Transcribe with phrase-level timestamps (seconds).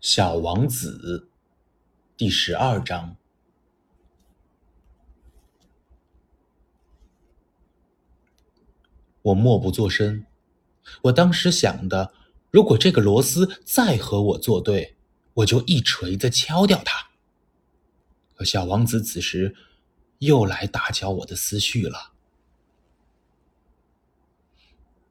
[0.00, 1.28] 小王子
[2.16, 3.16] 第十二章。
[9.20, 10.24] 我默不作声。
[11.02, 12.14] 我当时想的，
[12.50, 14.96] 如果这个螺丝再和我作对，
[15.34, 17.10] 我就一锤子敲掉它。
[18.34, 19.54] 可小王子此时
[20.20, 22.12] 又来打搅我的思绪了。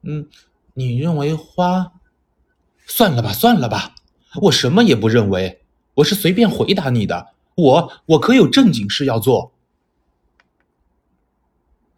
[0.02, 0.28] 嗯，
[0.74, 1.92] 你认为花？
[2.86, 3.94] 算了吧，算了吧。
[4.42, 5.62] 我什么也不认为，
[5.94, 7.34] 我是随便回答你的。
[7.56, 9.52] 我我可有正经事要做。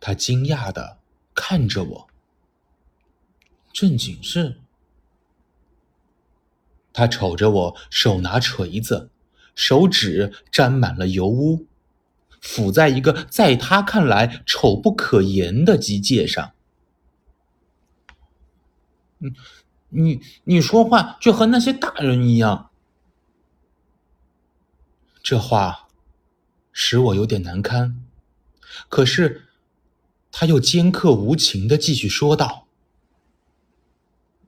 [0.01, 0.99] 他惊讶的
[1.35, 2.09] 看着我。
[3.73, 4.57] 正经事？
[6.93, 9.11] 他瞅着我，手拿锤子，
[9.55, 11.67] 手指沾满了油污，
[12.43, 16.53] 抚在一个在他看来丑不可言的机械上。
[19.19, 19.35] 嗯。
[19.95, 22.71] 你你说话就和那些大人一样，
[25.23, 25.89] 这话
[26.73, 28.03] 使我有点难堪。
[28.89, 29.49] 可是
[30.31, 32.67] 他又尖刻无情的继续说道：“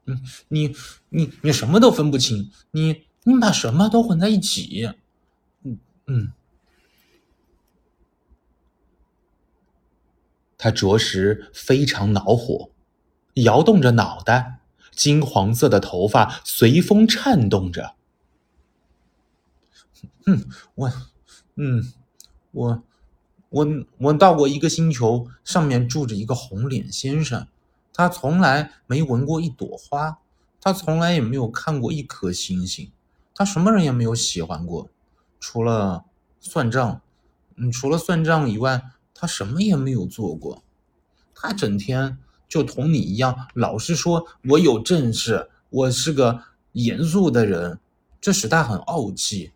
[0.07, 0.75] 嗯，你
[1.11, 4.91] 你你什么都分不清，你你把什么都混在一起。”
[5.63, 6.33] 嗯嗯，
[10.57, 12.71] 他着实非常恼火，
[13.35, 14.61] 摇动着脑袋。
[14.97, 17.95] 金黄色的头发随风颤动着。
[20.27, 20.93] 嗯，我，
[21.57, 21.93] 嗯，
[22.53, 22.83] 我，
[23.51, 23.67] 我，
[23.99, 27.47] 我到过一个星球，上面住着一个红脸先生，
[27.93, 30.19] 他从来没闻过一朵花，
[30.61, 32.91] 他从来也没有看过一颗星星，
[33.35, 34.89] 他什么人也没有喜欢过，
[35.39, 36.05] 除了
[36.41, 37.03] 算账，
[37.57, 40.63] 嗯，除了算账以外，他什么也没有做过，
[41.35, 42.19] 他整天。
[42.49, 46.43] 就同你一样，老是说我有正事，我是个
[46.73, 47.79] 严肃的人，
[48.21, 49.53] 这使他很傲气。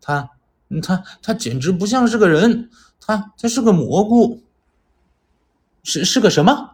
[0.00, 0.30] 他，
[0.82, 4.42] 他，他简直不像是个人，他，他是个蘑菇。
[5.82, 6.70] 是是个什么？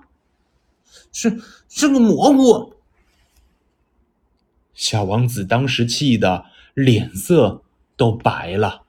[1.13, 2.75] 是是个蘑菇。
[4.73, 7.63] 小王子当时气得脸色
[7.97, 8.83] 都白了。